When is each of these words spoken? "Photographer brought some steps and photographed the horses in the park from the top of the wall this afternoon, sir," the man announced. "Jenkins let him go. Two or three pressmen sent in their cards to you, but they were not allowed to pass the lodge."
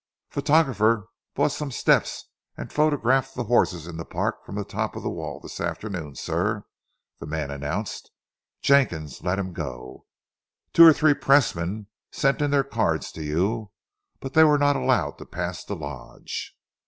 "Photographer 0.31 1.09
brought 1.35 1.51
some 1.51 1.69
steps 1.69 2.31
and 2.57 2.73
photographed 2.73 3.35
the 3.35 3.43
horses 3.43 3.85
in 3.85 3.97
the 3.97 4.03
park 4.03 4.43
from 4.43 4.55
the 4.55 4.65
top 4.65 4.95
of 4.95 5.03
the 5.03 5.11
wall 5.11 5.39
this 5.39 5.61
afternoon, 5.61 6.15
sir," 6.15 6.63
the 7.19 7.27
man 7.27 7.51
announced. 7.51 8.09
"Jenkins 8.63 9.21
let 9.21 9.37
him 9.37 9.53
go. 9.53 10.07
Two 10.73 10.85
or 10.87 10.93
three 10.93 11.13
pressmen 11.13 11.85
sent 12.11 12.41
in 12.41 12.49
their 12.49 12.63
cards 12.63 13.11
to 13.11 13.23
you, 13.23 13.69
but 14.19 14.33
they 14.33 14.43
were 14.43 14.57
not 14.57 14.75
allowed 14.75 15.19
to 15.19 15.25
pass 15.27 15.63
the 15.63 15.75
lodge." 15.75 16.57